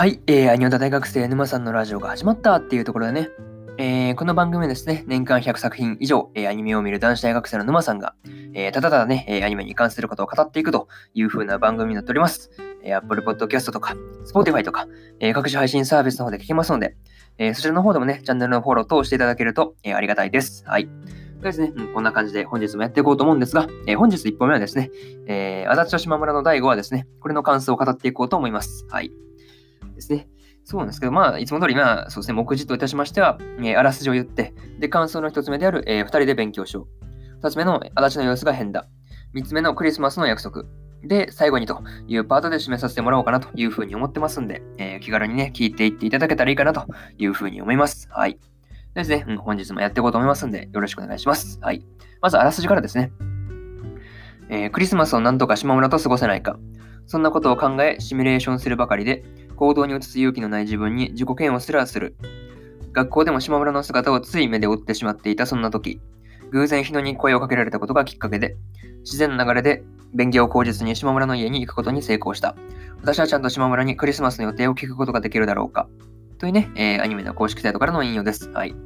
[0.00, 3.28] はい、えー、アニオタ大学生沼さんのラジオが始まったっていうところでね、
[3.76, 8.14] えー、この番組はですね、年間100作品以上、えー、アニメを見る男子大学生の沼さんが、
[8.54, 12.50] えー、ただただね、えアニメに関することを語っていくという風な番組になっております。
[12.82, 13.94] え Apple Podcast とか、
[14.24, 14.86] Spotify とか、
[15.18, 16.96] え各種配信サービスの方で聞けますので、
[17.36, 20.64] えそちらの方でもね、チャンネルのフォロー等していただけると、えありがたいです。
[20.66, 20.86] はい。
[20.86, 24.90] とですね、うん、こんな感じで本日もやっていこうと思うんですが、えー、本日1本目はですね、
[25.26, 28.86] えー、足立と島村の第5話ですね、これの感想を語っていこうと思います。
[28.88, 29.12] はい。
[30.00, 30.28] ですね。
[30.64, 37.06] そうなんですけど、まあ、いつも通り、まあ、そうですね、目次といたしましては、えー、あらすじを言って、で、感想の一つ目である、えー、二人で勉強しよう。
[37.42, 38.86] 二つ目の、足立の様子が変だ。
[39.32, 40.64] 三つ目のクリスマスの約束。
[41.02, 46.86] で、最後にというパートで締めさせてもらおうかなというふうに思ってますんで、えー、気軽にね、聞いていっていただけたらいいかなと
[47.16, 48.08] いうふうに思います。
[48.10, 48.38] はい。
[48.94, 51.58] ですね、うん、本日もやっていこうと思いますんで、よろしくお願いします。
[51.62, 51.84] はい。
[52.20, 53.12] まず、あらすじからですね。
[54.50, 56.58] えー、クリスマスをなんとか島村と過ごせないか。
[57.06, 59.24] そんなことを考え、シミュレーションするばかりで、
[59.60, 62.16] 行動に移す勇気のない自分に自己嫌悪すらする。
[62.94, 66.00] 学校でも島村の姿をつい目で追ってしまっていたそんな時、
[66.50, 68.56] 偶然日野に声をかけられたことがきっかけで、
[69.00, 72.56] 自然の流れで便宜を口実に島村の家に行くことに成功した。
[73.02, 75.90] 私はちゃんと島村にクリスマスの予定を聞くことができるだろうか。
[76.38, 78.48] というね、えー、アニメの公式サイトからの引用です。
[78.48, 78.72] はい。
[78.72, 78.76] こ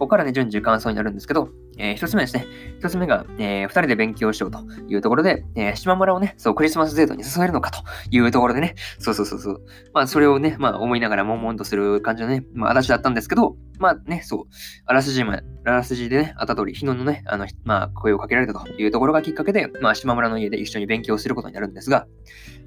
[0.00, 2.46] こからね、順次感想になるんですけど、えー、一つ目ですね。
[2.78, 9.62] 一つ目が、えー、二人で勉強しようというところで、えー、島村をね、そう、クリスマスデートに誘えるのかというところでね、そうそうそうそう。
[9.92, 14.44] まあ、それをね、まあ、思いながら悶々とする感じのね、まあ、私だったんですけど、まあね、そう、
[14.86, 22.06] あらすじま、あらすじでね、あたとり、日野のね、あの、まあ、声をかけられたというところがきっかけで、まあ、島村の家で一緒に勉強することになるんですが、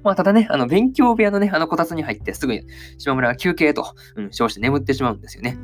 [0.04, 2.62] まあ、ただね、あの、勉強部屋のね、あのこたつに入ってすぐに
[2.98, 5.58] 島村は休憩と、うん、称して眠ってしまうんですよね。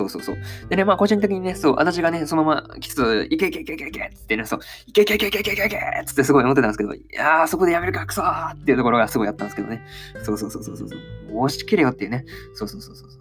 [0.00, 0.36] そうそうそう。
[0.68, 9.82] でね、まあ個人的にね、そう、私がね、そのまま、きつつ、いけいけいけいけいけっつってね、そう、いけいけいけいけいけいけいけっつってすごい思ってたんですけど、いやー、そこでやめるか、くそーっていうところがすごいあったんですけどね。
[10.22, 10.88] そうそうそうそうそう。
[11.34, 12.24] 押し切れよっていうね。
[12.54, 13.20] そうそうそうそうそう。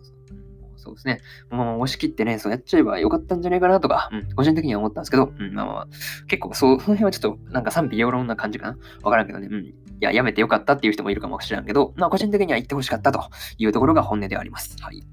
[0.80, 1.20] そうですね。
[1.52, 5.88] もう押し切ってね、そうやっちゃえばよかったんじゃないかなとか、うん、個人的には思ったんですけど、うん、まあまあ、
[6.28, 8.78] 結構そう、その辺はちょっとなんか賛否両論な感じかな。
[9.04, 9.66] わからんけどね、うん。
[9.66, 14.76] いや、やめてよかったっていう人もいるかもしれんけど、まあ個人的には言ってほしかったというところが本音であります。
[14.82, 15.04] はい。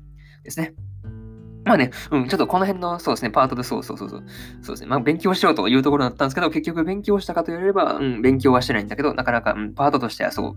[0.45, 0.75] ですね。
[1.67, 4.25] まあね、うん、ちょっとこの辺の、そうですね、パートでそうそうそうそう。
[4.63, 4.89] そうですね。
[4.89, 10.57] まあ、勉強しようというところだったんですけど、結局勉強したかと言われれば、うん、勉強はしてないんだけど、なかなか、うん、パートとしてはそ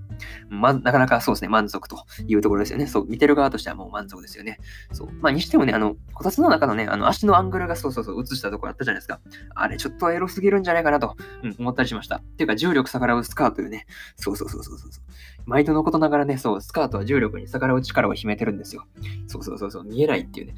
[0.51, 2.85] う、ま、なかなかそうですね、満足というところですよね。
[2.85, 4.59] そう、見てる側としてはもう満足ですよね。
[4.91, 5.11] そう。
[5.19, 9.19] まあ、にしてもね、あの、こたつの中のね、あの、足のアングルがそうそうそう、映したところあったじゃないですか。
[9.55, 12.17] あれ、ちょっとエロすぎるんじゃないかなと、うん、思ったりしました。
[12.17, 13.85] っていうか、重力逆らうスカートいうね。
[14.15, 14.89] そうそうそうそうそう。
[15.49, 18.85] 毎度のことながらね、そう、スカートは重力に逆らう力を秘めてるんですよ。
[19.25, 20.53] そうそうそうそう、見えないっていうね。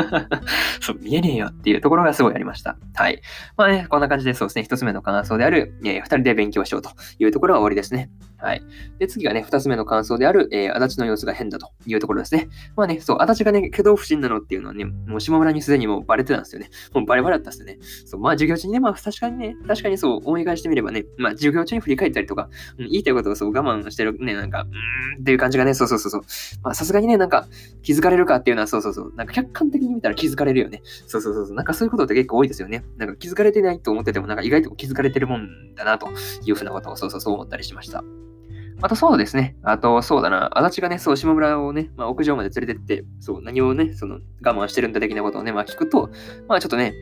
[0.80, 2.76] そう、見えねえよっていうところがすごいありました。
[2.94, 3.22] はい。
[3.56, 8.10] まあね、こんな感じでそうですね、一つ目の感想である、えー、二人で勉強しようというところは終わりですね。
[8.40, 8.62] はい。
[8.98, 12.48] で、次がね、二つ目の感想である、えー、足立の様子が変だというところですね。
[12.76, 16.70] まあね、そう、足立がね、挙動不審なのっていうのはね、もう島村にすでにもうバレてたんですよね。
[16.94, 17.78] もうバレバレだったんですよね。
[18.06, 22.48] そう、まあ授業中にね、まあ確かにね、確かにそう思い返してみればね、まあ授業中に振り返ったりとか、
[22.78, 26.22] うん、言いたいことをそう我慢してるね、なんか、うーんっていう感じがね、そうそうそうそう。
[26.62, 27.46] まあさすがにね、なんか
[27.82, 29.12] 気づかれるかっていうのはそうそうそう。
[29.16, 30.82] なんか客観的に見たら気づかれるよね。
[31.06, 31.56] そうそうそうそう。
[31.56, 32.84] なんかそういうことって結構多いですよね。
[32.96, 36.08] なんか気づかれてないと思ってても、なんか意外と気づかれてるもんだなと
[36.44, 38.04] いうふうなことをそうそうそう思ったりしました。
[38.82, 39.56] あとそうですね。
[39.62, 40.50] あとそうだな。
[40.58, 46.10] 足立がね、そう、下村をね、まあ、屋上まで連れてって、そう、何をね、その我慢してるんだ的なことをね、まあ聞くと、
[46.48, 46.94] まあちょっとね、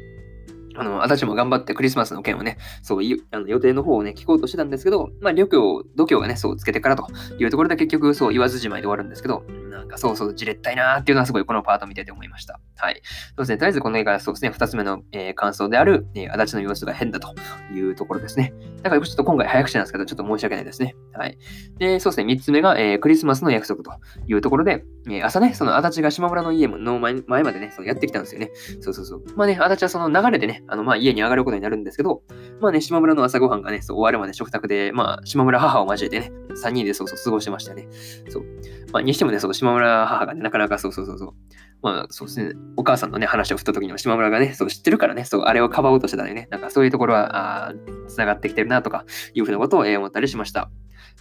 [0.79, 7.07] あの、足立も頑張ってクリスマスの件をね、そう、あの予定の方をね、聞こうとしてたんですけど、まあ、旅行、度胸がね、そう、つけてからと
[7.39, 9.43] いうところで結局、そう、言わずじまいで終わるんですけど、
[9.79, 12.61] なんかそうそう、じれったいなーっていうのはすごいこのパート見てて思いました。
[12.77, 13.01] はい。
[13.05, 17.35] そうですね、とりあえずこの映画はそうですね、二つ目の、えー、感想である、えー、足立の様子が変だと
[17.73, 18.53] いうところですね。
[18.83, 20.95] だからちょっと今回早口なんですけど、ちょっと申し訳ないですね。
[21.13, 21.39] はい。
[21.79, 23.91] で、そうですね、三つ目が、えー、クリスマスの約束と
[24.27, 28.51] いうところで、えー、朝ね、その足立が島村の家の前前までね、そのやってきたんですよね。
[28.81, 29.23] そうそうそう。
[29.37, 32.23] まあね、足立はその流れでね、あの、まあ家に上がることになるんですけど、
[32.61, 37.89] まあね、島村の朝ごはんがね、そう終わるまで食卓で、まあ、島村母を交えてね、3人でそうそう過ごしてましたよね。
[38.29, 38.45] そう。
[38.93, 41.35] まあ、にしてもね、そう、島村母がね、なかなかそうそうそうそう。
[41.83, 47.75] まあ、そうですね、お母さんのね、話を振った時には島村がね、そう知ってるからね、そう、あれをかばおうとしてたりね、なんかそういうところは、あ
[48.09, 49.05] 繋がってきてるなとか、
[49.35, 50.71] いうふうなことを、えー、思ったりしました。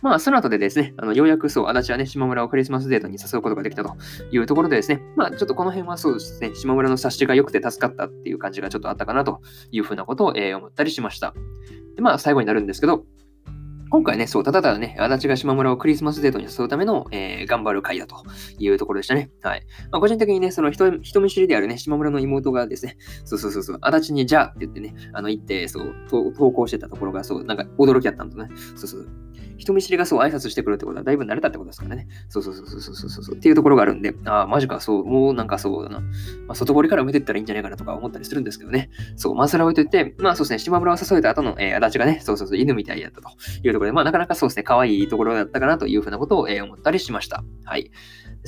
[0.01, 3.95] まあ、その後でですね、あのようやくそう、足立はね、島村をクリスマスデートに誘うことができたと
[4.31, 9.41] いうところでですね、まあ、ちょっとこの辺はそうですね、島村の察しが良くて助かったっていう感じがちょっとあったかなと
[9.71, 11.33] いうふうなことを、えー、思ったりしました。
[11.95, 13.05] で、まあ、最後になるんですけど、
[13.89, 18.17] 今回ね、そう、ただただね、足立が島村をクリスマスデートに誘うための、えー、頑張る会だと
[18.59, 19.31] いうところでしたね。
[19.41, 19.63] はい。
[19.91, 28.53] まあ、個人的にね、その人人見知りであるね、島村の妹がですね、そうそうそうそう、足立にじゃあって言ってね、あの、行って、そう、投稿してたところが、そう、なんか驚きあったんだね。
[28.75, 29.07] そうそう。
[29.57, 32.07] 人見知りがそう挨拶してくるってことはだいぶ慣れたってことですからね。
[32.29, 35.99] そうそうそうそうそうそうそうっていうところがあるんで、ああ、マジか、そう、もうなんかそうだな。
[35.99, 36.07] ま
[36.49, 38.89] あ、外堀から埋めてったらいいんじゃないかなとか思ったりするんですけどね。
[39.15, 43.29] そう、まあ、それを置いといて、まあそうですね、島村を誘えた後の、えー、足立がね、そうそうそう、犬みたいやったと
[43.63, 47.43] いうところで、まあなかなかそうですね、可愛いところだったかなというふうなことを、えー、思ったりしました。
[47.65, 47.91] はい。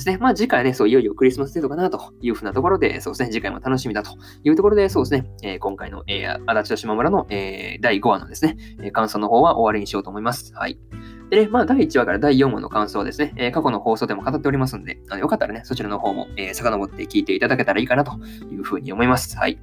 [0.00, 0.18] すね。
[0.18, 10.52] まあ次回ね、そういよいよクリスマスデートかなというふうなところで、そうですね、次回も楽しみだというところで、そうですね、えー、今回の、えー、足立と島村の、えー、第5話のですね、え感想の方は終わりにしようと思います。
[10.54, 10.78] はい。
[11.30, 18.12] でね、まあ、第1話から第4話の感想ですね、えー、過去の放送でも語っておりますんで、あのよかったらね、そちらの方も、えー、遡って聞いていただけたらいいかなと
[18.50, 19.36] いうふうに思います。
[19.36, 19.58] はい。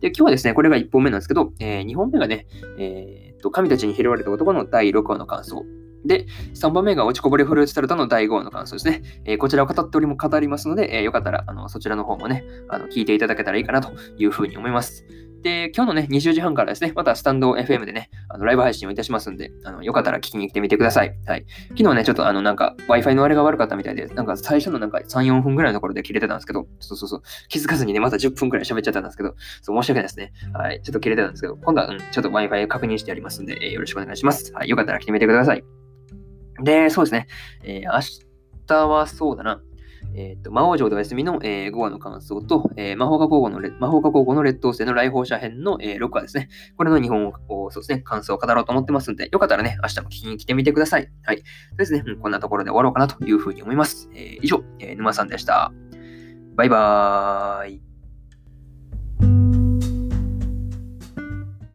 [0.00, 2.46] で、今日はですね、これが1本目なんですけど、えー、2本目がね、
[2.78, 5.64] えー、と、神たちに拾われた男の第6話の感想。
[6.06, 9.02] で、3番目が落ちこぼれフルーツタルトの第5話の感想ですね。
[9.26, 15.04] えー、こちらを語っておりも語りますので、えー、よかったらあのそちらの方もね、あの聞いていただけたらいいかなというふうに思います。
[15.42, 21.16] で、今日のね、20時半からですね、またスタンド FM でね、あのライブ配信をいたしますんで、あのよかったら聞きに来てみてください。
[21.26, 21.46] はい。
[21.70, 30.32] 昨日ね、ちょっとあの、なんか Wi-Fi のあれが悪かったみたいで、なんか最初のなんか3、4分ぐらいのところで切れてたんですけど、そうそうそう、気づかずにね、また10分くらい喋っちゃったんですけど、そう、申し訳ないですね。
[30.52, 30.80] はい。
[30.82, 34.52] ちょっと切れてたんですけど、今度は、うん、ちょっと Wi-Fi 確認してやりますんで、えー、よろしくお願いします。
[34.52, 34.68] はい。
[34.68, 35.64] よかったら来てみてください。
[36.62, 37.26] で、そうですね。
[37.64, 38.00] えー、明
[38.66, 39.62] 日はそうだな。
[40.14, 46.48] えっ、ー、と、魔王城でお休みの、えー、5話の感想と、えー、魔法科高校の魔法科高校の劣等生の来訪者編の、えー、6話ですね。
[46.76, 51.08] これの日本を、そうですね、感想を語ろうと思ってますんで、よかったらね、明日も聞きに来てみてください。
[51.24, 51.38] はい。
[51.38, 51.42] そ
[51.74, 54.10] うですね、うん、こんなところで終わろうかなというふうに思います。
[54.14, 55.72] えー、以上、えー、沼さんでした。
[56.56, 57.89] バイバーイ。